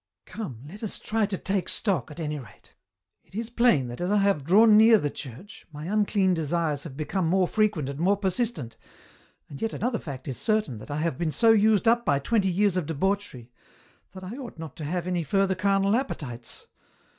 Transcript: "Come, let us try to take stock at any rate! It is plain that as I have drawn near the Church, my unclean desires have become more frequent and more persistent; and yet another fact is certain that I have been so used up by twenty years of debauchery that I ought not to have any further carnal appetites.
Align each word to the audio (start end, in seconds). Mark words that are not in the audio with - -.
"Come, 0.25 0.63
let 0.67 0.81
us 0.81 0.99
try 0.99 1.27
to 1.27 1.37
take 1.37 1.69
stock 1.69 2.09
at 2.09 2.19
any 2.19 2.39
rate! 2.39 2.73
It 3.23 3.35
is 3.35 3.51
plain 3.51 3.87
that 3.89 4.01
as 4.01 4.09
I 4.11 4.17
have 4.17 4.43
drawn 4.43 4.75
near 4.75 4.97
the 4.97 5.11
Church, 5.11 5.67
my 5.71 5.85
unclean 5.85 6.33
desires 6.33 6.81
have 6.85 6.97
become 6.97 7.27
more 7.27 7.47
frequent 7.47 7.87
and 7.87 7.99
more 7.99 8.17
persistent; 8.17 8.77
and 9.47 9.61
yet 9.61 9.73
another 9.73 9.99
fact 9.99 10.27
is 10.27 10.37
certain 10.39 10.79
that 10.79 10.89
I 10.89 10.97
have 10.97 11.19
been 11.19 11.31
so 11.31 11.51
used 11.51 11.87
up 11.87 12.03
by 12.03 12.17
twenty 12.17 12.49
years 12.49 12.77
of 12.77 12.87
debauchery 12.87 13.51
that 14.13 14.23
I 14.23 14.37
ought 14.37 14.57
not 14.57 14.75
to 14.77 14.85
have 14.85 15.05
any 15.05 15.21
further 15.21 15.53
carnal 15.53 15.95
appetites. 15.95 16.65